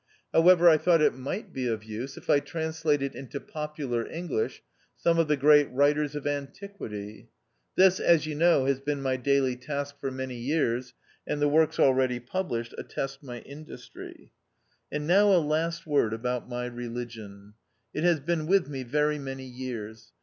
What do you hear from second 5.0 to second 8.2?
of the great writers of antiquity. This,